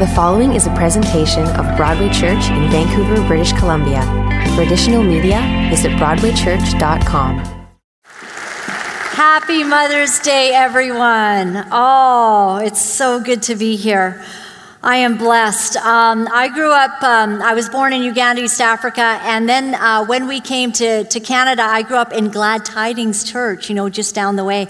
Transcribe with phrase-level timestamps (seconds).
[0.00, 4.00] The following is a presentation of Broadway Church in Vancouver, British Columbia.
[4.56, 7.66] For additional media, visit BroadwayChurch.com.
[9.12, 11.66] Happy Mother's Day, everyone.
[11.70, 14.24] Oh, it's so good to be here.
[14.82, 15.76] I am blessed.
[15.76, 20.06] Um, I grew up, um, I was born in Uganda, East Africa, and then uh,
[20.06, 23.90] when we came to, to Canada, I grew up in Glad Tidings Church, you know,
[23.90, 24.68] just down the way.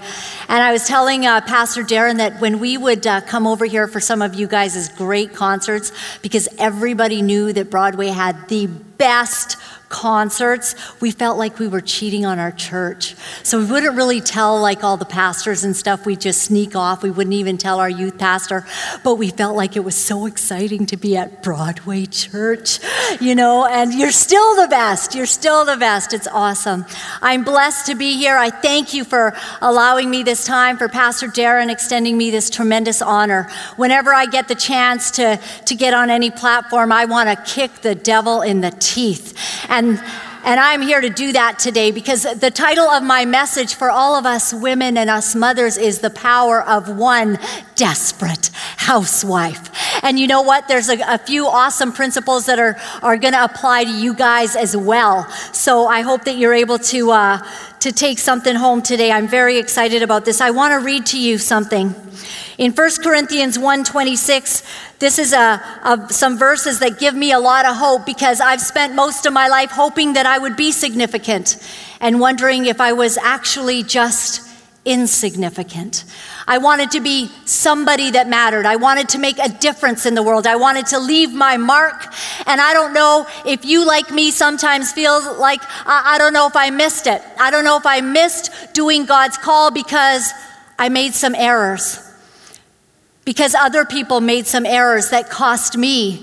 [0.49, 3.87] And I was telling uh, Pastor Darren that when we would uh, come over here
[3.87, 9.55] for some of you guys' great concerts, because everybody knew that Broadway had the best
[9.91, 13.15] concerts, we felt like we were cheating on our church.
[13.43, 16.05] So we wouldn't really tell like all the pastors and stuff.
[16.05, 17.03] We'd just sneak off.
[17.03, 18.65] We wouldn't even tell our youth pastor.
[19.03, 22.79] But we felt like it was so exciting to be at Broadway Church,
[23.19, 25.13] you know, and you're still the best.
[25.13, 26.13] You're still the best.
[26.13, 26.85] It's awesome.
[27.21, 28.37] I'm blessed to be here.
[28.37, 33.01] I thank you for allowing me this time, for Pastor Darren extending me this tremendous
[33.01, 33.49] honor.
[33.75, 37.81] Whenever I get the chance to, to get on any platform, I want to kick
[37.81, 39.37] the devil in the teeth.
[39.69, 39.99] And and,
[40.43, 44.15] and I'm here to do that today because the title of my message for all
[44.15, 47.39] of us women and us mothers is The Power of One
[47.73, 49.71] Desperate Housewife.
[50.03, 50.67] And you know what?
[50.67, 54.55] There's a, a few awesome principles that are, are going to apply to you guys
[54.55, 55.27] as well.
[55.51, 57.47] So I hope that you're able to, uh,
[57.79, 59.11] to take something home today.
[59.11, 60.41] I'm very excited about this.
[60.41, 61.95] I want to read to you something.
[62.61, 64.61] In 1 Corinthians 1:26,
[64.99, 68.61] this is a, a, some verses that give me a lot of hope because I've
[68.61, 71.57] spent most of my life hoping that I would be significant
[71.99, 74.47] and wondering if I was actually just
[74.85, 76.05] insignificant.
[76.47, 78.67] I wanted to be somebody that mattered.
[78.67, 80.45] I wanted to make a difference in the world.
[80.45, 82.13] I wanted to leave my mark.
[82.45, 86.45] And I don't know if you, like me, sometimes feel like I, I don't know
[86.45, 87.23] if I missed it.
[87.39, 90.31] I don't know if I missed doing God's call because
[90.77, 92.10] I made some errors
[93.31, 96.21] because other people made some errors that cost me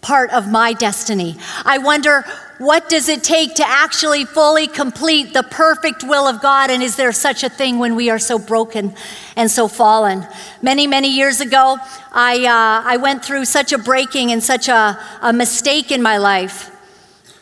[0.00, 1.36] part of my destiny.
[1.64, 2.24] I wonder
[2.58, 6.96] what does it take to actually fully complete the perfect will of God and is
[6.96, 8.92] there such a thing when we are so broken
[9.36, 10.26] and so fallen?
[10.62, 11.78] Many many years ago,
[12.10, 16.18] I uh, I went through such a breaking and such a, a mistake in my
[16.18, 16.72] life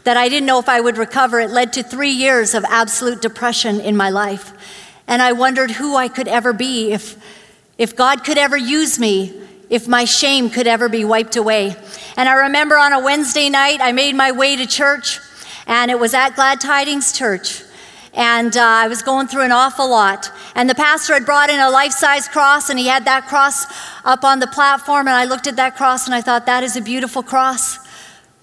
[0.03, 1.41] that I didn't know if I would recover.
[1.41, 4.53] It led to three years of absolute depression in my life.
[5.07, 7.17] And I wondered who I could ever be if
[7.79, 9.33] if God could ever use me,
[9.71, 11.75] if my shame could ever be wiped away.
[12.17, 15.19] And I remember on a Wednesday night, I made my way to church,
[15.67, 17.63] and it was at Glad Tidings Church.
[18.17, 20.31] And uh, I was going through an awful lot.
[20.55, 23.67] And the pastor had brought in a life size cross, and he had that cross
[24.05, 25.09] up on the platform.
[25.09, 27.79] And I looked at that cross and I thought, that is a beautiful cross.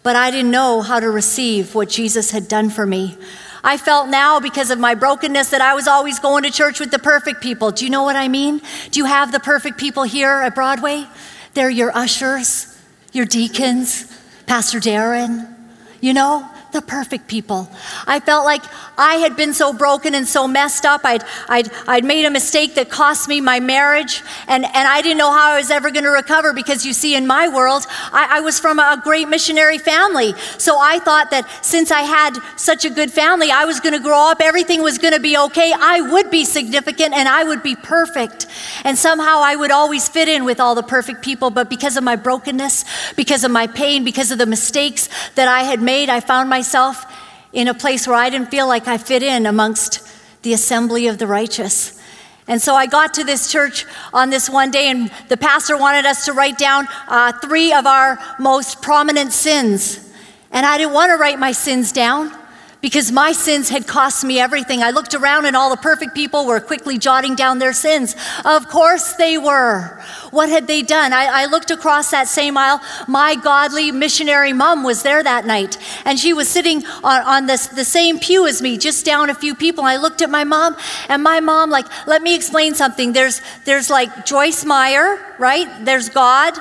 [0.04, 3.18] But I didn't know how to receive what Jesus had done for me.
[3.64, 6.92] I felt now because of my brokenness that I was always going to church with
[6.92, 7.72] the perfect people.
[7.72, 8.62] Do you know what I mean?
[8.90, 11.08] Do you have the perfect people here at Broadway?
[11.54, 12.78] They're your ushers,
[13.14, 14.06] your deacons,
[14.48, 15.54] Pastor Darren,
[16.00, 16.50] you know?
[16.72, 17.70] The perfect people.
[18.08, 18.64] I felt like
[18.98, 21.02] I had been so broken and so messed up.
[21.04, 25.18] I'd, I'd, I'd made a mistake that cost me my marriage, and, and I didn't
[25.18, 28.38] know how I was ever going to recover because you see, in my world, I,
[28.38, 30.34] I was from a great missionary family.
[30.58, 34.00] So I thought that since I had such a good family, I was going to
[34.00, 35.74] grow up, everything was going to be okay.
[35.78, 38.48] I would be significant and I would be perfect.
[38.84, 41.50] And somehow I would always fit in with all the perfect people.
[41.50, 45.64] But because of my brokenness, because of my pain, because of the mistakes that I
[45.64, 47.12] had made, I found myself myself
[47.54, 50.08] in a place where I didn't feel like I fit in amongst
[50.44, 52.00] the assembly of the righteous.
[52.48, 53.84] And so I got to this church
[54.14, 57.88] on this one day, and the pastor wanted us to write down uh, three of
[57.88, 60.08] our most prominent sins.
[60.52, 62.32] And I didn't want to write my sins down
[62.82, 64.82] because my sins had cost me everything.
[64.82, 68.16] I looked around and all the perfect people were quickly jotting down their sins.
[68.44, 70.02] Of course they were.
[70.32, 71.14] What had they done?
[71.14, 72.80] I, I, looked across that same aisle.
[73.08, 77.68] My godly missionary mom was there that night, and she was sitting on, on this,
[77.68, 79.84] the same pew as me, just down a few people.
[79.84, 80.76] I looked at my mom,
[81.10, 83.14] and my mom, like, let me explain something.
[83.14, 85.68] There's, there's like Joyce Meyer, right?
[85.86, 86.54] There's God,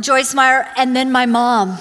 [0.00, 1.78] Joyce Meyer, and then my mom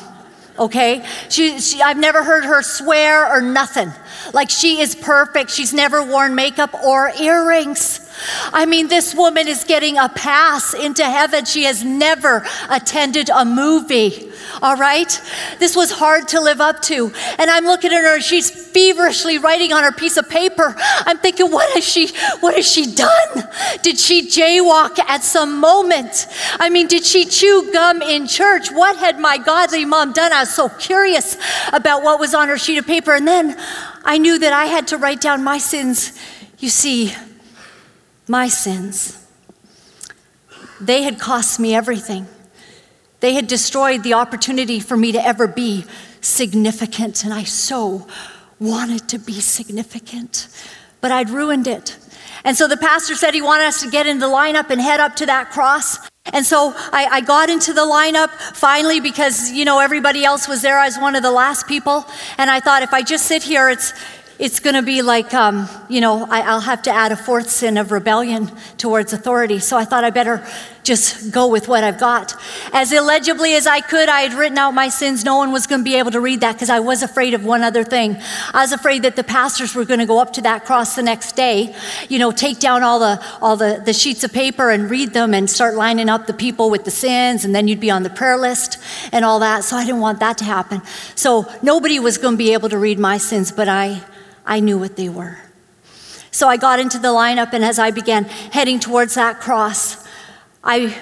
[0.57, 1.06] okay?
[1.30, 3.92] She, she, I've never heard her swear or nothing.
[4.33, 5.51] Like she is perfect.
[5.51, 8.06] She's never worn makeup or earrings.
[8.54, 11.46] I mean, this woman is getting a pass into heaven.
[11.46, 14.31] She has never attended a movie,
[14.62, 15.22] all right?
[15.60, 17.12] This was hard to live up to.
[17.38, 20.75] And I'm looking at her, she's feverishly writing on her piece of paper.
[20.78, 22.08] I'm thinking, what has she,
[22.40, 23.48] what has she done?
[23.81, 26.28] Did she jaywalk at some moment?
[26.60, 28.70] I mean, did she chew gum in church?
[28.72, 30.31] What had my godly mom done?
[30.34, 31.38] I was so curious
[31.74, 33.13] about what was on her sheet of paper.
[33.13, 33.58] And then
[34.04, 36.18] I knew that I had to write down my sins.
[36.60, 37.13] You see,
[38.27, 39.24] my sins.
[40.79, 42.27] They had cost me everything.
[43.19, 45.85] They had destroyed the opportunity for me to ever be
[46.21, 48.07] significant, and I so
[48.59, 50.47] wanted to be significant,
[51.01, 51.97] but I'd ruined it.
[52.44, 55.00] And so the pastor said he wanted us to get in the lineup and head
[55.00, 55.97] up to that cross.
[56.33, 60.62] And so I, I, got into the lineup finally because, you know, everybody else was
[60.62, 60.77] there.
[60.77, 62.06] I was one of the last people.
[62.38, 63.94] And I thought if I just sit here, it's,
[64.39, 67.50] it's going to be like, um, you know, I, will have to add a fourth
[67.50, 69.60] sin of rebellion towards authority.
[69.60, 70.45] So I thought I better
[70.84, 72.34] just go with what I've got.
[72.72, 75.25] As illegibly as I could, I had written out my sins.
[75.25, 77.44] No one was going to be able to read that because I was afraid of
[77.44, 78.16] one other thing.
[78.54, 81.04] I was afraid that the pastors were going to go up to that cross the
[81.04, 81.75] next day,
[82.07, 85.34] you know, take down all the all the, the sheets of paper and read them
[85.34, 88.10] and start lining up the people with the sins, and then you'd be on the
[88.10, 88.78] prayer list
[89.12, 89.66] and all that.
[89.66, 90.81] So I didn't want that to happen.
[91.16, 94.01] So nobody was going to be able to read my sins, but I
[94.48, 95.38] I knew what they were.
[96.32, 100.08] So I got into the lineup, and as I began heading towards that cross,
[100.64, 100.96] I,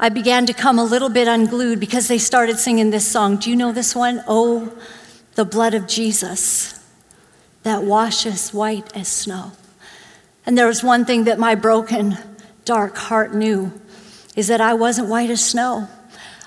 [0.00, 3.36] I began to come a little bit unglued because they started singing this song.
[3.36, 4.24] Do you know this one?
[4.26, 4.72] Oh,
[5.34, 6.80] the blood of Jesus
[7.62, 9.52] that washes white as snow.
[10.46, 12.16] And there was one thing that my broken,
[12.64, 13.72] dark heart knew
[14.36, 15.88] is that I wasn't white as snow.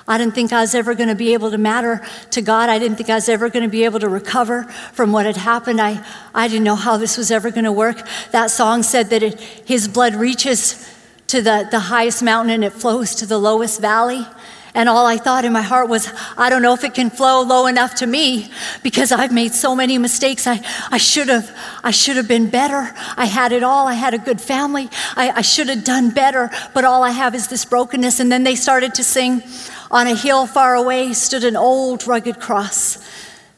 [0.09, 2.01] I didn't think I was ever going to be able to matter
[2.31, 2.67] to God.
[2.67, 4.63] I didn't think I was ever going to be able to recover
[4.93, 5.79] from what had happened.
[5.79, 6.03] I,
[6.33, 8.01] I didn't know how this was ever going to work.
[8.31, 10.85] That song said that it, His blood reaches
[11.27, 14.25] to the, the highest mountain and it flows to the lowest valley.
[14.73, 17.41] And all I thought in my heart was, I don't know if it can flow
[17.41, 18.51] low enough to me
[18.83, 20.45] because I've made so many mistakes.
[20.45, 22.93] I, I should have I should have been better.
[23.17, 23.87] I had it all.
[23.87, 24.89] I had a good family.
[25.15, 28.19] I, I should have done better, but all I have is this brokenness.
[28.19, 29.41] And then they started to sing,
[29.91, 33.03] on a hill far away stood an old rugged cross,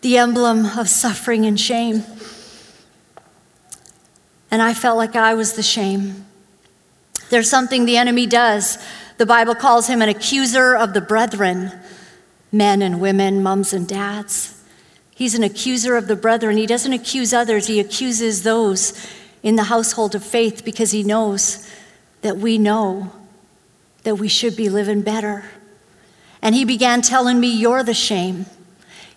[0.01, 2.03] the emblem of suffering and shame.
[4.49, 6.25] And I felt like I was the shame.
[7.29, 8.77] There's something the enemy does.
[9.17, 11.71] The Bible calls him an accuser of the brethren,
[12.51, 14.61] men and women, mums and dads.
[15.15, 16.57] He's an accuser of the brethren.
[16.57, 19.07] He doesn't accuse others, he accuses those
[19.43, 21.69] in the household of faith because he knows
[22.21, 23.11] that we know
[24.03, 25.45] that we should be living better.
[26.41, 28.45] And he began telling me, You're the shame.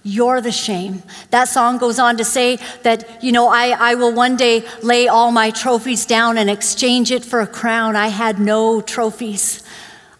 [0.07, 1.03] You're the shame.
[1.31, 5.09] That song goes on to say that, you know, I, I will one day lay
[5.09, 7.97] all my trophies down and exchange it for a crown.
[7.97, 9.63] I had no trophies.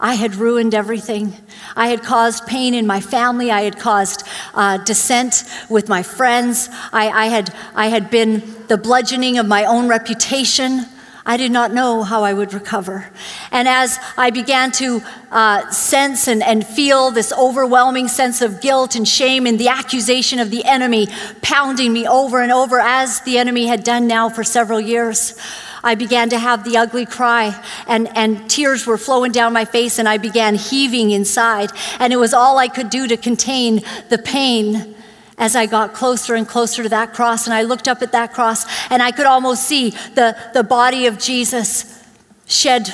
[0.01, 1.35] I had ruined everything.
[1.77, 3.51] I had caused pain in my family.
[3.51, 6.71] I had caused uh, dissent with my friends.
[6.91, 10.87] I, I, had, I had been the bludgeoning of my own reputation.
[11.27, 13.09] I did not know how I would recover.
[13.51, 15.01] And as I began to
[15.31, 20.39] uh, sense and, and feel this overwhelming sense of guilt and shame and the accusation
[20.39, 21.09] of the enemy
[21.41, 25.39] pounding me over and over, as the enemy had done now for several years,
[25.83, 29.99] I began to have the ugly cry, and, and tears were flowing down my face,
[29.99, 31.71] and I began heaving inside.
[32.01, 34.94] And it was all I could do to contain the pain
[35.39, 38.33] as I got closer and closer to that cross, and I looked up at that
[38.33, 42.03] cross, and I could almost see the, the body of Jesus
[42.47, 42.93] shed,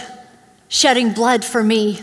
[0.68, 2.02] shedding blood for me,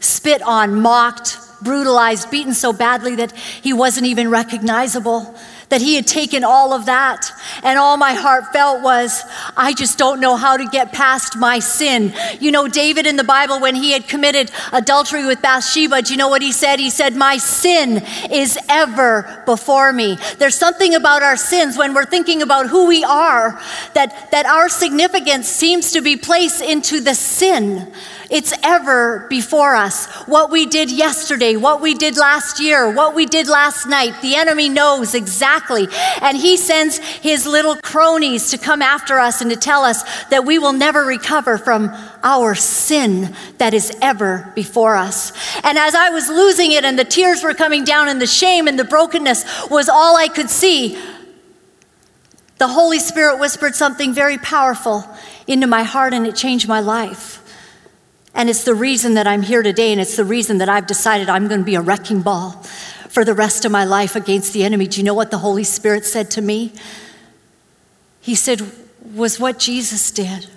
[0.00, 5.34] spit on, mocked, brutalized, beaten so badly that he wasn't even recognizable
[5.68, 7.30] that he had taken all of that.
[7.62, 9.22] And all my heart felt was,
[9.56, 12.12] I just don't know how to get past my sin.
[12.40, 16.18] You know, David in the Bible, when he had committed adultery with Bathsheba, do you
[16.18, 16.78] know what he said?
[16.78, 20.18] He said, My sin is ever before me.
[20.38, 23.60] There's something about our sins when we're thinking about who we are
[23.94, 27.92] that, that our significance seems to be placed into the sin.
[28.30, 30.06] It's ever before us.
[30.26, 34.34] What we did yesterday, what we did last year, what we did last night, the
[34.34, 35.86] enemy knows exactly.
[36.20, 40.44] And he sends his little cronies to come after us and to tell us that
[40.44, 41.90] we will never recover from
[42.24, 45.32] our sin that is ever before us.
[45.62, 48.66] And as I was losing it and the tears were coming down and the shame
[48.66, 50.98] and the brokenness was all I could see,
[52.58, 55.04] the Holy Spirit whispered something very powerful
[55.46, 57.42] into my heart and it changed my life.
[58.36, 61.28] And it's the reason that I'm here today, and it's the reason that I've decided
[61.28, 62.52] I'm going to be a wrecking ball
[63.08, 64.86] for the rest of my life against the enemy.
[64.86, 66.72] Do you know what the Holy Spirit said to me?
[68.20, 68.60] He said,
[69.14, 70.48] Was what Jesus did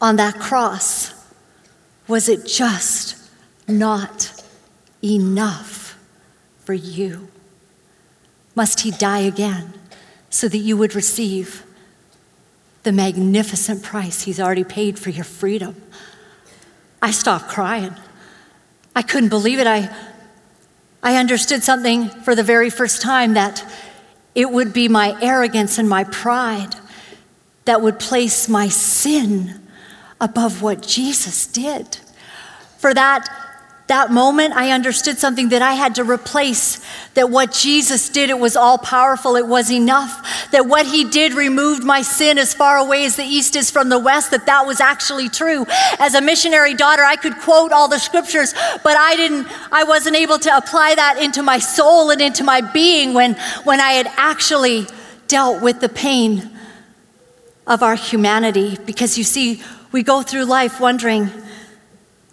[0.00, 1.14] on that cross,
[2.08, 3.16] was it just
[3.68, 4.44] not
[5.02, 5.98] enough
[6.64, 7.28] for you?
[8.54, 9.74] Must he die again
[10.28, 11.64] so that you would receive
[12.82, 15.76] the magnificent price he's already paid for your freedom?
[17.02, 17.94] I stopped crying.
[18.94, 19.66] I couldn't believe it.
[19.66, 19.94] I,
[21.02, 23.64] I understood something for the very first time that
[24.34, 26.74] it would be my arrogance and my pride
[27.64, 29.60] that would place my sin
[30.20, 31.98] above what Jesus did.
[32.78, 33.39] For that
[33.90, 36.80] that moment, I understood something that I had to replace.
[37.14, 40.48] That what Jesus did, it was all powerful, it was enough.
[40.52, 43.88] That what he did removed my sin as far away as the east is from
[43.88, 45.66] the west, that that was actually true.
[45.98, 48.54] As a missionary daughter, I could quote all the scriptures,
[48.84, 52.60] but I didn't, I wasn't able to apply that into my soul and into my
[52.60, 54.86] being when, when I had actually
[55.26, 56.48] dealt with the pain
[57.66, 58.78] of our humanity.
[58.86, 61.28] Because you see, we go through life wondering,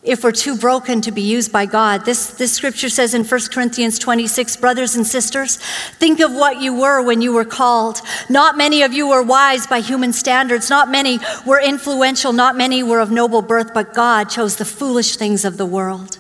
[0.08, 2.06] if we're too broken to be used by God.
[2.06, 5.58] This, this scripture says in 1 Corinthians 26, brothers and sisters,
[6.00, 8.02] think of what you were when you were called.
[8.30, 10.70] Not many of you were wise by human standards.
[10.70, 12.32] Not many were influential.
[12.34, 16.18] Not many were of noble birth, but God chose the foolish things of the world.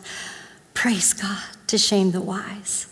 [0.73, 2.87] Praise God to shame the wise.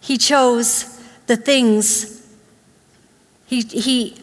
[0.00, 2.26] He chose the things,
[3.46, 4.19] he, he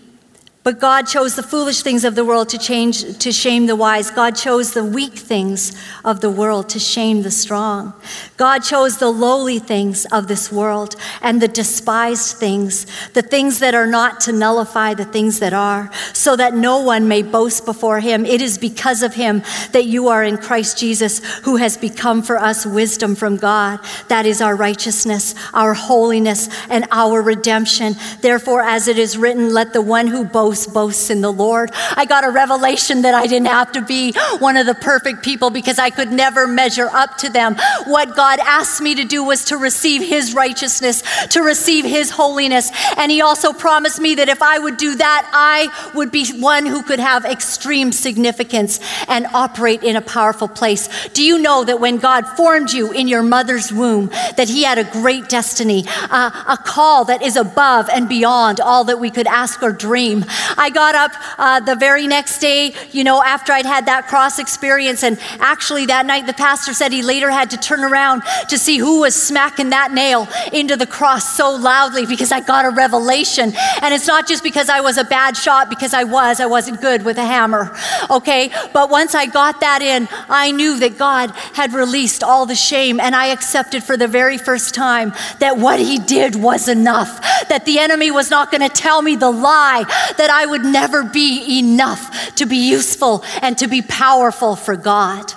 [0.67, 4.11] but God chose the foolish things of the world to change to shame the wise.
[4.11, 7.93] God chose the weak things of the world to shame the strong.
[8.35, 13.75] God chose the lowly things of this world and the despised things, the things that
[13.75, 18.01] are not to nullify the things that are, so that no one may boast before
[18.01, 18.25] him.
[18.25, 22.37] It is because of him that you are in Christ Jesus, who has become for
[22.37, 23.79] us wisdom from God.
[24.09, 27.95] That is our righteousness, our holiness, and our redemption.
[28.19, 31.71] Therefore, as it is written, let the one who boasts boast boasts in the Lord.
[31.95, 35.49] I got a revelation that I didn't have to be one of the perfect people
[35.49, 37.57] because I could never measure up to them.
[37.85, 42.71] What God asked me to do was to receive His righteousness, to receive His holiness.
[42.95, 46.65] And He also promised me that if I would do that, I would be one
[46.65, 50.87] who could have extreme significance and operate in a powerful place.
[51.09, 54.77] Do you know that when God formed you in your mother's womb, that He had
[54.77, 59.27] a great destiny, uh, a call that is above and beyond all that we could
[59.27, 60.23] ask or dream?
[60.57, 64.39] I got up uh, the very next day, you know, after I'd had that cross
[64.39, 65.03] experience.
[65.03, 68.77] And actually, that night, the pastor said he later had to turn around to see
[68.77, 73.53] who was smacking that nail into the cross so loudly because I got a revelation.
[73.81, 76.39] And it's not just because I was a bad shot, because I was.
[76.39, 77.75] I wasn't good with a hammer,
[78.09, 78.51] okay?
[78.73, 82.99] But once I got that in, I knew that God had released all the shame.
[82.99, 87.65] And I accepted for the very first time that what he did was enough, that
[87.65, 89.83] the enemy was not going to tell me the lie
[90.17, 95.33] that I would never be enough to be useful and to be powerful for God.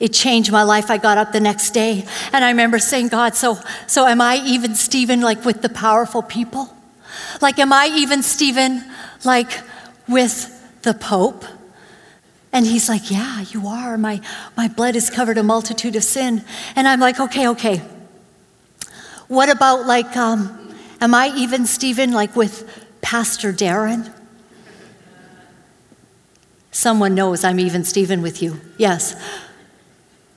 [0.00, 0.90] It changed my life.
[0.90, 4.36] I got up the next day and I remember saying, God, so, so am I
[4.44, 6.72] even Stephen like with the powerful people?
[7.40, 8.84] Like, am I even Stephen
[9.24, 9.50] like
[10.06, 11.44] with the Pope?
[12.52, 13.98] And he's like, Yeah, you are.
[13.98, 14.20] My,
[14.56, 16.44] my blood has covered a multitude of sin.
[16.76, 17.82] And I'm like, Okay, okay.
[19.26, 24.12] What about like, um, am I even Stephen like with Pastor Darren?
[26.78, 28.60] Someone knows I'm even Stephen with you.
[28.76, 29.16] Yes.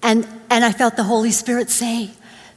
[0.02, 2.10] And, and I felt the Holy Spirit say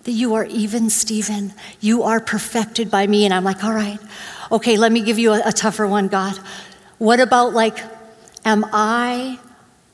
[0.05, 1.53] that you are even Stephen.
[1.83, 3.27] You are perfected by me.
[3.27, 3.99] And I'm like, all right,
[4.51, 6.35] okay, let me give you a, a tougher one, God.
[6.97, 7.77] What about like,
[8.47, 9.39] am I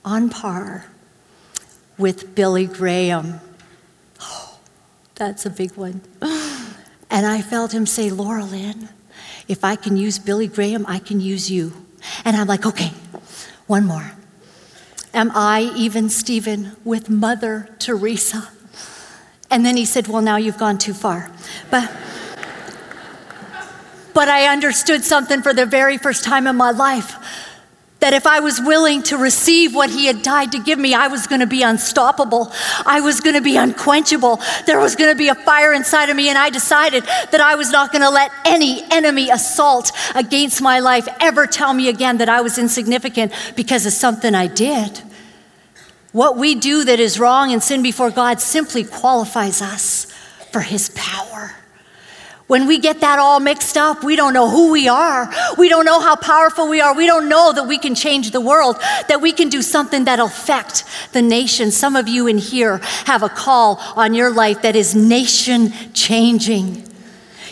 [0.05, 0.87] on par
[1.99, 3.41] with Billy Graham?
[4.21, 4.61] Oh,
[5.17, 6.01] that's a big one.
[7.13, 8.89] And I felt him say, Laura Lynn,
[9.49, 11.73] if I can use Billy Graham, I can use you.
[12.25, 12.93] And I'm like, okay,
[13.71, 14.13] one more.
[15.15, 18.49] Am I even Stephen with Mother Teresa?
[19.49, 21.31] And then he said, Well, now you've gone too far.
[21.71, 21.89] But,
[24.13, 27.17] but I understood something for the very first time in my life
[28.01, 31.09] that if I was willing to receive what he had died to give me, I
[31.09, 32.51] was going to be unstoppable.
[32.87, 34.41] I was going to be unquenchable.
[34.67, 37.55] There was going to be a fire inside of me, and I decided that I
[37.55, 42.19] was not going to let any enemy assault against my life ever tell me again
[42.19, 45.03] that I was insignificant because of something I did.
[46.13, 50.07] What we do that is wrong and sin before God simply qualifies us
[50.51, 51.55] for his power.
[52.51, 55.33] When we get that all mixed up, we don't know who we are.
[55.57, 56.93] We don't know how powerful we are.
[56.97, 58.75] We don't know that we can change the world,
[59.07, 61.71] that we can do something that'll affect the nation.
[61.71, 66.90] Some of you in here have a call on your life that is nation changing.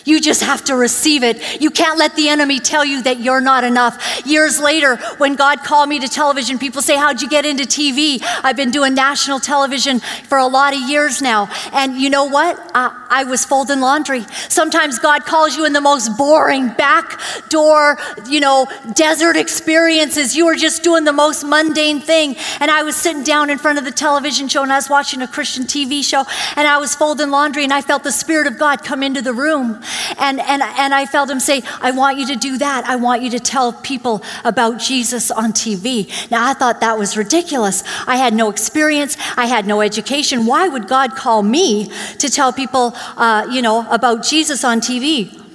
[0.09, 1.61] You just have to receive it.
[1.61, 4.25] You can't let the enemy tell you that you're not enough.
[4.25, 8.23] Years later, when God called me to television, people say, How'd you get into TV?
[8.43, 11.51] I've been doing national television for a lot of years now.
[11.75, 12.59] And you know what?
[12.75, 14.25] Uh, I was folding laundry.
[14.49, 20.35] Sometimes God calls you in the most boring, back door, you know, desert experiences.
[20.35, 22.37] You were just doing the most mundane thing.
[22.61, 25.21] And I was sitting down in front of the television show and I was watching
[25.21, 26.25] a Christian TV show
[26.57, 29.35] and I was folding laundry and I felt the Spirit of God come into the
[29.35, 29.83] room.
[30.19, 32.85] And, and, and I felt him say, I want you to do that.
[32.87, 36.09] I want you to tell people about Jesus on TV.
[36.31, 37.83] Now, I thought that was ridiculous.
[38.07, 40.47] I had no experience, I had no education.
[40.47, 45.48] Why would God call me to tell people, uh, you know, about Jesus on TV?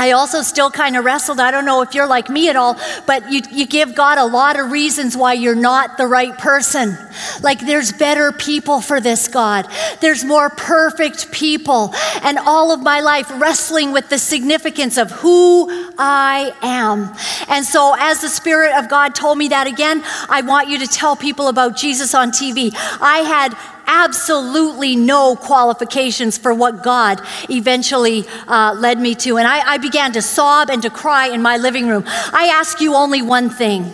[0.00, 1.40] I also still kind of wrestled.
[1.40, 4.24] I don't know if you're like me at all, but you, you give God a
[4.24, 6.96] lot of reasons why you're not the right person.
[7.42, 9.68] Like, there's better people for this, God.
[10.00, 11.92] There's more perfect people.
[12.22, 17.14] And all of my life wrestling with the significance of who I am.
[17.50, 20.86] And so, as the Spirit of God told me that again, I want you to
[20.86, 22.72] tell people about Jesus on TV.
[23.02, 23.54] I had
[23.90, 27.20] absolutely no qualifications for what God
[27.50, 29.36] eventually uh, led me to.
[29.36, 32.04] And I, I began to sob and to cry in my living room.
[32.06, 33.84] I ask you only one thing.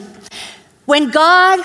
[0.84, 1.64] When God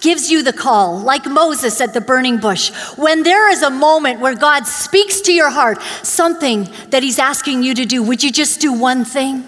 [0.00, 4.20] gives you the call, like Moses at the burning bush, when there is a moment
[4.20, 8.30] where God speaks to your heart, something that He's asking you to do, would you
[8.30, 9.44] just do one thing?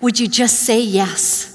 [0.00, 1.51] Would you just say yes?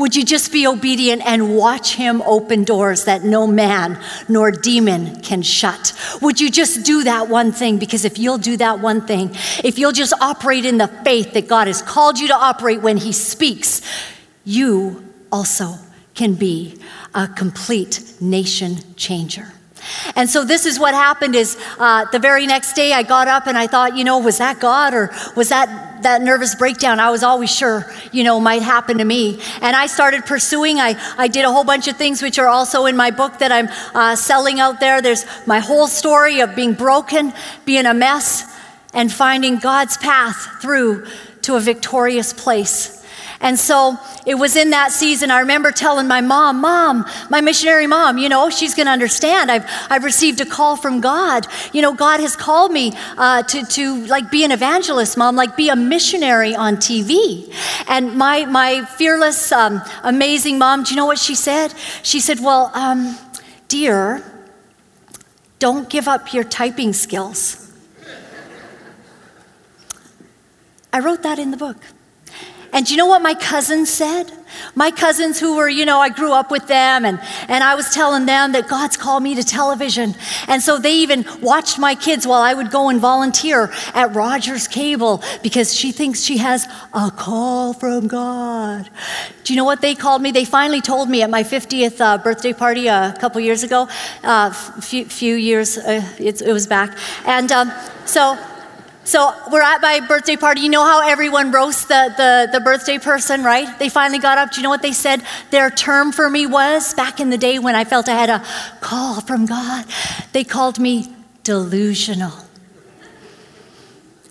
[0.00, 5.20] Would you just be obedient and watch him open doors that no man nor demon
[5.20, 5.92] can shut?
[6.22, 7.78] Would you just do that one thing?
[7.78, 11.48] Because if you'll do that one thing, if you'll just operate in the faith that
[11.48, 13.82] God has called you to operate when he speaks,
[14.46, 15.74] you also
[16.14, 16.80] can be
[17.14, 19.52] a complete nation changer.
[20.16, 23.46] And so this is what happened is uh, the very next day I got up
[23.46, 27.10] and I thought, you know, was that God or was that that nervous breakdown I
[27.10, 29.40] was always sure, you know, might happen to me.
[29.60, 30.78] And I started pursuing.
[30.78, 33.52] I, I did a whole bunch of things which are also in my book that
[33.52, 35.02] I'm uh, selling out there.
[35.02, 37.32] There's my whole story of being broken,
[37.64, 38.44] being a mess,
[38.92, 41.06] and finding God's path through
[41.42, 42.99] to a victorious place.
[43.42, 45.30] And so it was in that season.
[45.30, 49.50] I remember telling my mom, Mom, my missionary mom, you know, she's going to understand.
[49.50, 51.46] I've, I've received a call from God.
[51.72, 55.56] You know, God has called me uh, to, to like be an evangelist, Mom, like
[55.56, 57.50] be a missionary on TV.
[57.88, 61.72] And my, my fearless, um, amazing mom, do you know what she said?
[62.02, 63.16] She said, Well, um,
[63.68, 64.22] dear,
[65.58, 67.72] don't give up your typing skills.
[70.92, 71.78] I wrote that in the book.
[72.72, 74.32] And do you know what my cousins said?
[74.74, 77.90] My cousins who were, you know, I grew up with them and, and I was
[77.90, 80.14] telling them that God's called me to television.
[80.48, 84.68] And so they even watched my kids while I would go and volunteer at Rogers
[84.68, 88.88] Cable because she thinks she has a call from God.
[89.44, 90.30] Do you know what they called me?
[90.32, 93.88] They finally told me at my 50th uh, birthday party a couple years ago,
[94.22, 96.96] a uh, few, few, years, uh, it, it, was back.
[97.24, 97.72] And um,
[98.04, 98.38] so
[99.04, 100.60] so we're at my birthday party.
[100.60, 103.78] You know how everyone roasts the, the, the, birthday person, right?
[103.78, 104.52] They finally got up.
[104.52, 107.58] Do you know what they said their term for me was back in the day
[107.58, 108.44] when I felt I had a
[108.80, 109.86] call from God?
[110.32, 112.32] They called me delusional.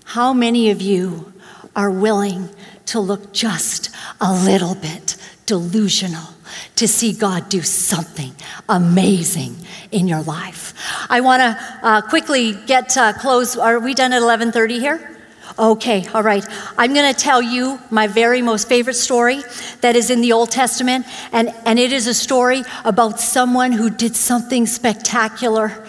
[0.06, 1.34] How many of you
[1.76, 2.50] are willing
[2.88, 3.90] to look just
[4.22, 6.30] a little bit delusional
[6.76, 8.34] to see God do something
[8.68, 9.56] amazing
[9.92, 10.74] in your life.
[11.10, 13.58] I want to uh, quickly get uh, close.
[13.58, 15.20] Are we done at 11:30 here?
[15.58, 16.46] Okay, all right.
[16.78, 19.42] I'm going to tell you my very most favorite story
[19.82, 23.90] that is in the Old Testament, and, and it is a story about someone who
[23.90, 25.86] did something spectacular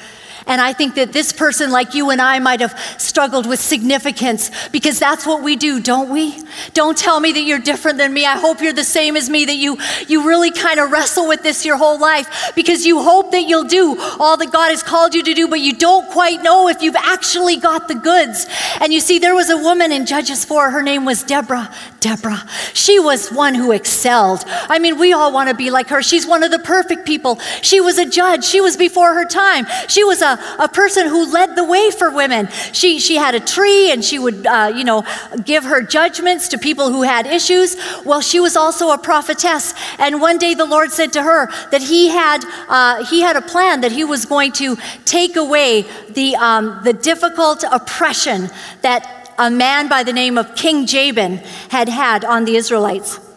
[0.50, 4.50] and I think that this person, like you and I, might have struggled with significance
[4.70, 6.42] because that's what we do, don't we?
[6.74, 8.26] Don't tell me that you're different than me.
[8.26, 11.44] I hope you're the same as me, that you, you really kind of wrestle with
[11.44, 15.14] this your whole life because you hope that you'll do all that God has called
[15.14, 18.46] you to do, but you don't quite know if you've actually got the goods.
[18.80, 21.72] And you see, there was a woman in Judges 4, her name was Deborah.
[22.00, 22.42] Deborah.
[22.72, 24.42] She was one who excelled.
[24.46, 26.02] I mean, we all want to be like her.
[26.02, 27.38] She's one of the perfect people.
[27.62, 28.44] She was a judge.
[28.44, 29.66] She was before her time.
[29.86, 32.48] She was a, a person who led the way for women.
[32.72, 35.04] She, she had a tree and she would, uh, you know,
[35.44, 37.76] give her judgments to people who had issues.
[38.04, 39.74] Well, she was also a prophetess.
[39.98, 43.42] And one day the Lord said to her that he had, uh, he had a
[43.42, 48.48] plan that he was going to take away the, um, the difficult oppression
[48.82, 51.38] that a man by the name of King Jabin
[51.70, 53.29] had had on the Israelites.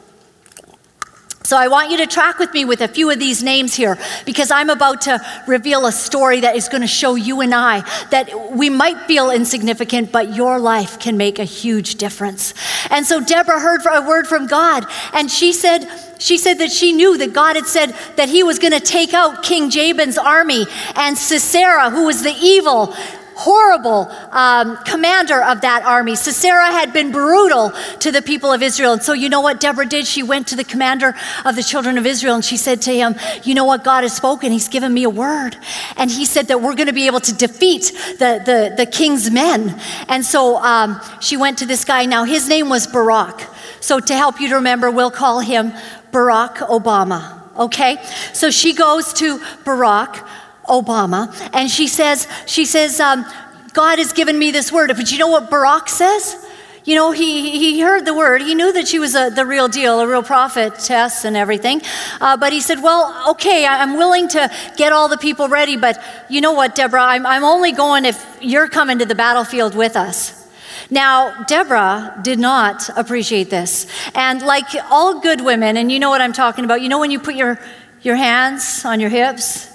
[1.45, 3.97] So I want you to track with me with a few of these names here
[4.25, 7.82] because I'm about to reveal a story that is going to show you and I
[8.12, 12.53] that we might feel insignificant, but your life can make a huge difference.
[12.89, 15.86] And so Deborah heard a word from God and she said,
[16.17, 19.13] she said that she knew that God had said that he was going to take
[19.13, 22.95] out King Jabin's army and Sisera, who was the evil
[23.36, 26.15] horrible um, commander of that army.
[26.15, 28.93] Sisera had been brutal to the people of Israel.
[28.93, 30.08] And so, you know what Deborah did?
[30.08, 31.13] She went to the commander
[31.46, 33.84] of the children of Israel and she said to him, You know what?
[33.84, 34.52] God has spoken.
[34.52, 35.58] He's given me a word.
[35.98, 39.32] And he said that we're going to be able to defeat the, the, the king's
[39.32, 39.80] men.
[40.08, 42.06] And so um, she went to this guy.
[42.06, 43.50] Now, his name was Barak.
[43.80, 45.74] So, to help you to remember, we'll call him
[46.12, 47.41] Barack Obama.
[47.58, 47.98] Okay?
[48.34, 50.28] So she goes to Barack
[50.67, 53.26] Obama and she says, she says, um,
[53.73, 54.91] God has given me this word.
[54.95, 56.45] But you know what Barack says?
[56.86, 58.41] You know, he, he heard the word.
[58.41, 61.82] He knew that she was a, the real deal, a real prophetess and everything.
[62.19, 65.78] Uh, but he said, Well, okay, I'm willing to get all the people ready.
[65.78, 67.02] But you know what, Deborah?
[67.02, 70.41] I'm, I'm only going if you're coming to the battlefield with us.
[70.89, 73.88] Now, Deborah did not appreciate this.
[74.13, 77.12] And like all good women, and you know what I'm talking about, you know when
[77.12, 77.60] you put your,
[78.02, 79.72] your hands on your hips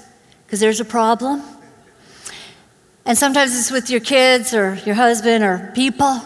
[0.48, 1.42] because there's a problem?
[3.04, 6.22] And sometimes it's with your kids or your husband or people.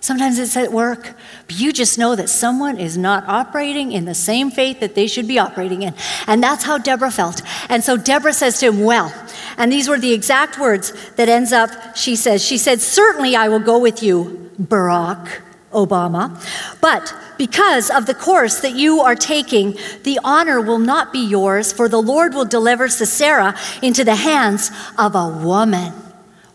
[0.00, 1.14] Sometimes it's at work,
[1.46, 5.06] but you just know that someone is not operating in the same faith that they
[5.06, 5.92] should be operating in.
[6.26, 7.42] And that's how Deborah felt.
[7.68, 9.12] And so Deborah says to him, Well,
[9.58, 13.48] and these were the exact words that ends up, she says, She said, Certainly I
[13.48, 15.42] will go with you, Barack
[15.76, 16.32] Obama,
[16.80, 21.72] but because of the course that you are taking, the honor will not be yours,
[21.72, 25.92] for the Lord will deliver Sisera into the hands of a woman.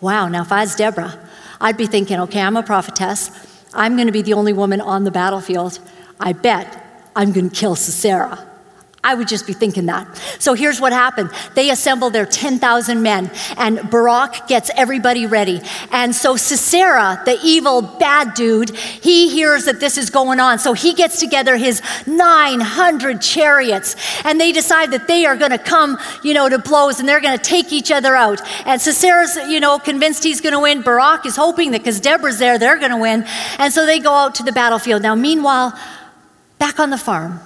[0.01, 1.17] Wow, now if I was Deborah,
[1.61, 3.29] I'd be thinking, okay, I'm a prophetess.
[3.73, 5.79] I'm going to be the only woman on the battlefield.
[6.19, 8.50] I bet I'm going to kill Sisera.
[9.03, 10.15] I would just be thinking that.
[10.37, 11.31] So here's what happened.
[11.55, 15.59] They assemble their 10,000 men, and Barak gets everybody ready.
[15.91, 20.59] And so Sisera, the evil bad dude, he hears that this is going on.
[20.59, 25.57] So he gets together his 900 chariots, and they decide that they are going to
[25.57, 28.39] come, you know, to blows, and they're going to take each other out.
[28.67, 30.83] And Sisera's, you know, convinced he's going to win.
[30.83, 33.25] Barak is hoping that because Deborah's there, they're going to win.
[33.57, 35.01] And so they go out to the battlefield.
[35.01, 35.73] Now, meanwhile,
[36.59, 37.39] back on the farm,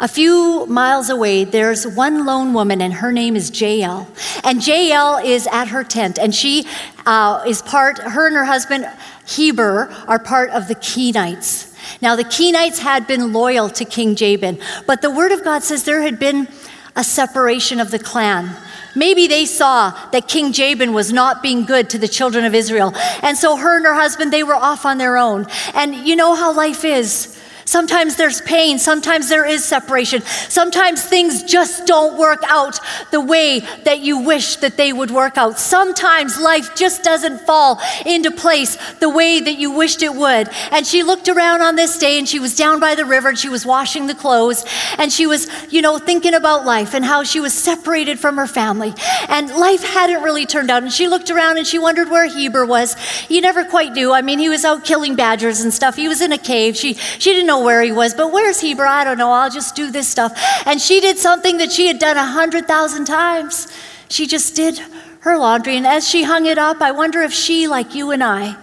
[0.00, 4.06] a few miles away, there's one lone woman, and her name is Jael.
[4.44, 6.66] And Jael is at her tent, and she
[7.04, 8.88] uh, is part, her and her husband,
[9.26, 11.74] Heber, are part of the Kenites.
[12.00, 15.82] Now, the Kenites had been loyal to King Jabin, but the word of God says
[15.82, 16.46] there had been
[16.94, 18.56] a separation of the clan.
[18.94, 22.92] Maybe they saw that King Jabin was not being good to the children of Israel.
[23.22, 25.46] And so her and her husband, they were off on their own.
[25.74, 27.38] And you know how life is.
[27.68, 28.78] Sometimes there's pain.
[28.78, 30.22] Sometimes there is separation.
[30.22, 35.36] Sometimes things just don't work out the way that you wish that they would work
[35.36, 35.58] out.
[35.58, 40.48] Sometimes life just doesn't fall into place the way that you wished it would.
[40.70, 43.38] And she looked around on this day and she was down by the river and
[43.38, 44.64] she was washing the clothes
[44.96, 48.46] and she was, you know, thinking about life and how she was separated from her
[48.46, 48.94] family.
[49.28, 50.84] And life hadn't really turned out.
[50.84, 52.96] And she looked around and she wondered where Heber was.
[53.28, 54.10] You never quite knew.
[54.10, 55.96] I mean, he was out killing badgers and stuff.
[55.96, 56.74] He was in a cave.
[56.74, 58.86] She, she didn't know know where he was, but where's Heber?
[58.86, 59.30] I don't know.
[59.32, 60.32] I'll just do this stuff.
[60.66, 63.68] And she did something that she had done a hundred thousand times.
[64.08, 64.78] She just did
[65.20, 65.76] her laundry.
[65.76, 68.56] And as she hung it up, I wonder if she, like you and I,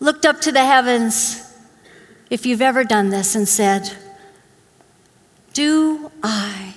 [0.00, 1.42] looked up to the heavens,
[2.30, 3.92] if you've ever done this, and said,
[5.52, 6.74] Do I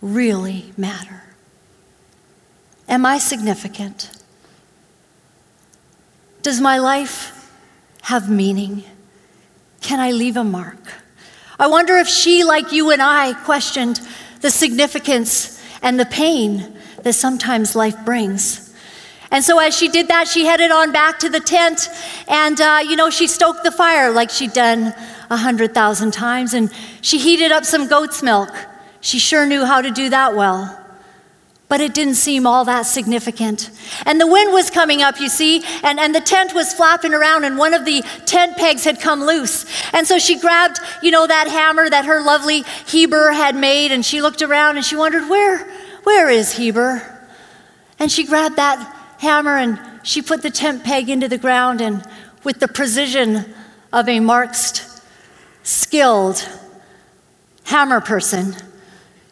[0.00, 1.24] really matter?
[2.88, 4.10] Am I significant?
[6.42, 7.52] Does my life
[8.02, 8.84] have meaning?
[9.80, 10.78] Can I leave a mark?
[11.58, 14.00] I wonder if she, like you and I, questioned
[14.40, 18.74] the significance and the pain that sometimes life brings.
[19.30, 21.88] And so, as she did that, she headed on back to the tent
[22.28, 24.94] and, uh, you know, she stoked the fire like she'd done
[25.30, 28.50] a hundred thousand times and she heated up some goat's milk.
[29.00, 30.87] She sure knew how to do that well
[31.68, 33.70] but it didn't seem all that significant.
[34.06, 37.44] And the wind was coming up, you see, and, and the tent was flapping around,
[37.44, 39.66] and one of the tent pegs had come loose.
[39.92, 44.04] And so she grabbed, you know, that hammer that her lovely Heber had made, and
[44.04, 45.64] she looked around and she wondered, where,
[46.04, 47.02] where is Heber?
[47.98, 52.02] And she grabbed that hammer and she put the tent peg into the ground, and
[52.44, 53.44] with the precision
[53.92, 54.86] of a marked,
[55.64, 56.48] skilled
[57.64, 58.56] hammer person,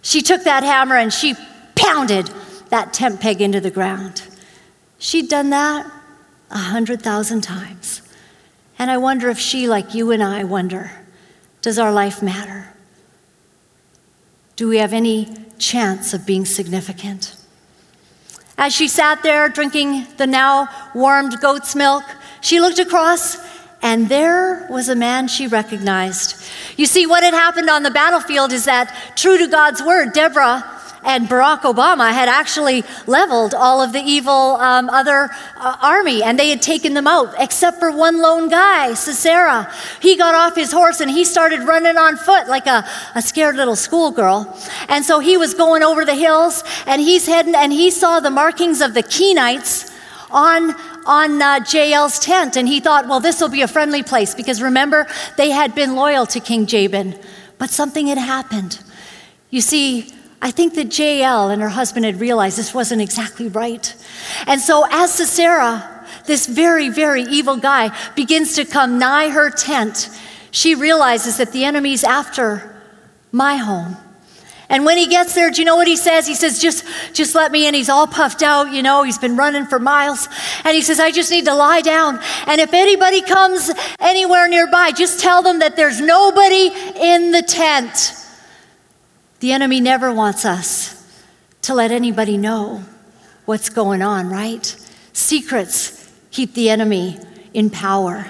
[0.02, 1.34] she took that hammer and she
[1.76, 2.30] pounded
[2.70, 4.22] that tent peg into the ground.
[4.98, 5.90] She'd done that
[6.50, 8.02] a hundred thousand times.
[8.78, 10.90] And I wonder if she, like you and I, wonder
[11.62, 12.72] does our life matter?
[14.54, 15.26] Do we have any
[15.58, 17.34] chance of being significant?
[18.56, 22.04] As she sat there drinking the now warmed goat's milk,
[22.40, 23.38] she looked across
[23.82, 26.40] and there was a man she recognized.
[26.76, 30.75] You see, what had happened on the battlefield is that, true to God's word, Deborah
[31.04, 36.38] and Barack Obama had actually leveled all of the evil um, other uh, army, and
[36.38, 39.72] they had taken them out, except for one lone guy, Sisera.
[40.00, 43.56] He got off his horse and he started running on foot like a, a scared
[43.56, 44.56] little schoolgirl.
[44.88, 48.30] And so he was going over the hills, and he's heading, and he saw the
[48.30, 49.92] markings of the Kenites
[50.30, 50.74] on
[51.06, 54.60] on uh, Jael's tent, and he thought, well, this will be a friendly place because
[54.60, 55.06] remember,
[55.36, 57.16] they had been loyal to King Jabin,
[57.58, 58.80] but something had happened.
[59.50, 63.94] You see, I think that Jael and her husband had realized this wasn't exactly right.
[64.46, 70.10] And so, as Sisera, this very, very evil guy, begins to come nigh her tent,
[70.50, 72.82] she realizes that the enemy's after
[73.32, 73.96] my home.
[74.68, 76.26] And when he gets there, do you know what he says?
[76.26, 77.74] He says, just, just let me in.
[77.74, 80.28] He's all puffed out, you know, he's been running for miles.
[80.64, 82.18] And he says, I just need to lie down.
[82.46, 83.70] And if anybody comes
[84.00, 86.70] anywhere nearby, just tell them that there's nobody
[87.00, 88.25] in the tent.
[89.40, 90.94] The enemy never wants us
[91.62, 92.82] to let anybody know
[93.44, 94.64] what's going on, right?
[95.12, 97.18] Secrets keep the enemy
[97.54, 98.26] in power.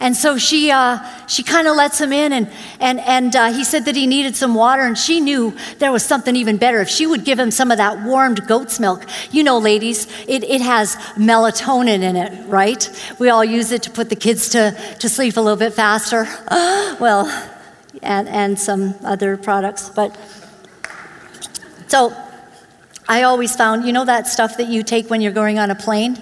[0.00, 3.64] And so she, uh, she kind of lets him in, and, and, and uh, he
[3.64, 6.80] said that he needed some water, and she knew there was something even better.
[6.80, 10.42] If she would give him some of that warmed goat's milk, you know, ladies, it,
[10.44, 12.88] it has melatonin in it, right?
[13.18, 16.24] We all use it to put the kids to, to sleep a little bit faster.
[16.98, 17.26] well,
[18.02, 20.16] and, and some other products, but
[21.88, 22.14] so
[23.08, 25.74] I always found, you know, that stuff that you take when you're going on a
[25.74, 26.16] plane?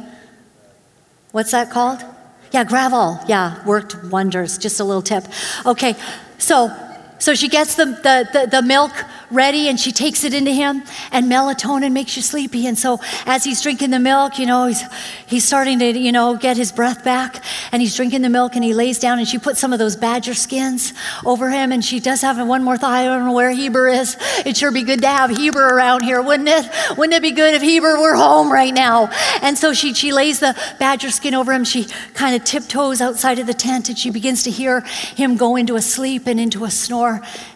[1.33, 2.03] What's that called?
[2.51, 3.23] Yeah, Gravol.
[3.29, 4.57] Yeah, worked wonders.
[4.57, 5.25] Just a little tip.
[5.67, 5.95] Okay,
[6.38, 6.75] so
[7.18, 8.92] so she gets the, the, the, the, milk
[9.31, 12.66] ready and she takes it into him, and melatonin makes you sleepy.
[12.66, 14.83] And so, as he's drinking the milk, you know, he's,
[15.26, 18.64] he's starting to, you know, get his breath back, and he's drinking the milk and
[18.64, 21.72] he lays down, and she puts some of those badger skins over him.
[21.72, 24.16] And she does have one more thought I don't know where Heber is.
[24.40, 26.70] It'd sure be good to have Heber around here, wouldn't it?
[26.96, 29.11] Wouldn't it be good if Heber were home right now?
[29.42, 31.64] And so, she, she lays the badger skin over him.
[31.64, 35.57] She kind of tiptoes outside of the tent, and she begins to hear him go
[35.57, 37.08] into a sleep and into a snore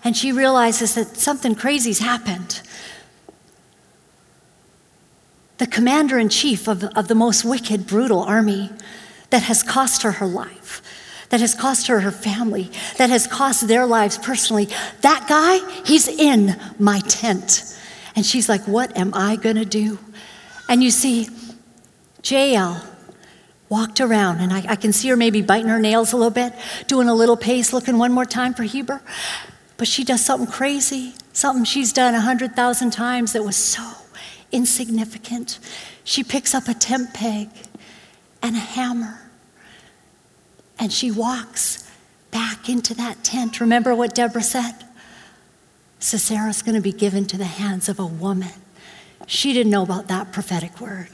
[0.04, 2.62] and she realizes that something crazy's happened.
[5.58, 8.70] The commander in chief of, of the most wicked, brutal army
[9.30, 10.82] that has cost her her life,
[11.30, 14.68] that has cost her her family, that has cost their lives personally,
[15.00, 17.64] that guy, he's in my tent.
[18.14, 19.98] And she's like, What am I to do?
[20.68, 21.28] And you see,
[22.24, 22.82] Jael
[23.72, 26.52] walked around, and I, I, can see her maybe biting her nails a little bit,
[26.88, 29.00] doing a little pace, looking one more time for Heber.
[29.78, 33.82] But she does something crazy, something she's done a hundred thousand times that was so
[34.52, 35.58] insignificant.
[36.04, 37.48] She picks up a tent peg
[38.42, 39.30] and a hammer,
[40.78, 41.90] and she walks
[42.30, 43.58] back into that tent.
[43.58, 44.84] Remember what Deborah said?
[45.98, 48.52] Sisera's going to be given to the hands of a woman.
[49.26, 51.08] She didn't know about that prophetic word.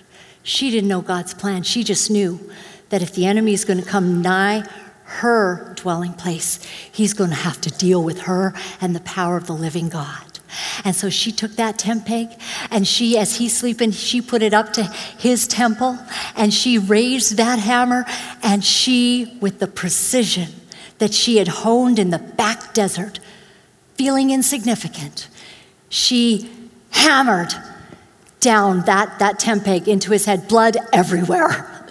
[0.48, 1.62] She didn't know God's plan.
[1.62, 2.40] She just knew
[2.88, 4.64] that if the enemy is going to come nigh
[5.04, 6.58] her dwelling place,
[6.90, 10.40] he's going to have to deal with her and the power of the living God.
[10.86, 12.30] And so she took that tent peg
[12.70, 14.84] and she, as he's sleeping, she put it up to
[15.18, 15.98] his temple
[16.34, 18.06] and she raised that hammer
[18.42, 20.48] and she, with the precision
[20.96, 23.20] that she had honed in the back desert,
[23.96, 25.28] feeling insignificant,
[25.90, 26.50] she
[26.88, 27.52] hammered
[28.40, 31.74] down that, that tent peg into his head, blood everywhere.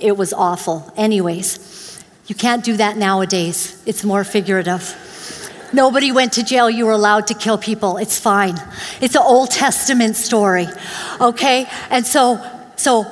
[0.00, 0.92] It was awful.
[0.96, 4.94] Anyways, you can't do that nowadays, it's more figurative.
[5.72, 6.70] Nobody went to jail.
[6.70, 7.96] You were allowed to kill people.
[7.96, 8.56] It's fine.
[9.00, 10.66] It's an Old Testament story.
[11.20, 11.66] Okay?
[11.90, 12.40] And so,
[12.76, 13.04] so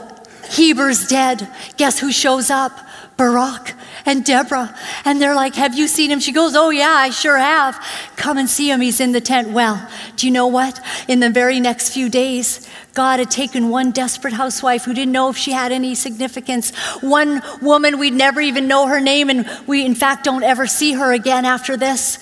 [0.48, 1.48] Heber's dead.
[1.76, 2.72] Guess who shows up?
[3.16, 3.74] Barak
[4.08, 4.74] and Deborah.
[5.04, 6.18] And they're like, Have you seen him?
[6.18, 7.78] She goes, Oh, yeah, I sure have.
[8.16, 8.80] Come and see him.
[8.80, 9.50] He's in the tent.
[9.50, 10.80] Well, do you know what?
[11.06, 15.28] In the very next few days, God had taken one desperate housewife who didn't know
[15.28, 19.84] if she had any significance, one woman we'd never even know her name, and we,
[19.84, 22.18] in fact, don't ever see her again after this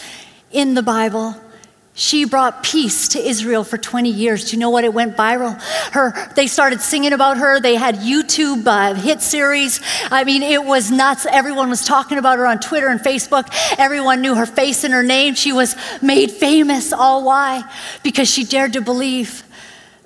[0.51, 1.35] in the Bible.
[1.98, 4.50] She brought peace to Israel for 20 years.
[4.50, 4.85] Do you know what?
[4.85, 5.59] It went viral.
[5.94, 7.59] Her, they started singing about her.
[7.59, 9.80] They had YouTube uh, hit series.
[10.11, 11.24] I mean, it was nuts.
[11.24, 13.48] Everyone was talking about her on Twitter and Facebook.
[13.78, 15.35] Everyone knew her face and her name.
[15.35, 16.92] She was made famous.
[16.92, 17.64] All why?
[18.02, 19.42] Because she dared to believe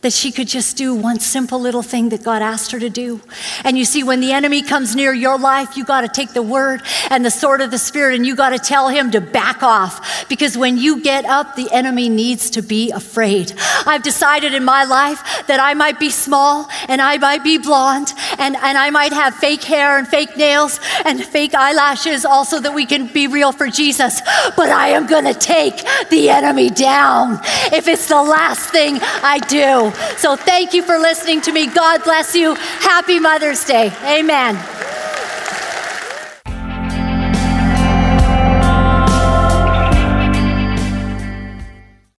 [0.02, 3.20] that she could just do one simple little thing that God asked her to do.
[3.64, 6.42] And you see, when the enemy comes near your life, you got to take the
[6.42, 9.62] word and the sword of the Spirit and you got to tell him to back
[9.62, 10.26] off.
[10.28, 13.52] Because when you get up, the enemy needs to be afraid.
[13.86, 18.12] I've decided in my life that I might be small and I might be blonde
[18.38, 22.74] and, and I might have fake hair and fake nails and fake eyelashes also that
[22.74, 24.20] we can be real for Jesus.
[24.56, 25.76] But I am going to take
[26.08, 27.38] the enemy down
[27.70, 29.89] if it's the last thing I do.
[30.16, 31.66] So thank you for listening to me.
[31.66, 32.54] God bless you.
[32.54, 33.92] Happy Mother's Day.
[34.04, 34.56] Amen.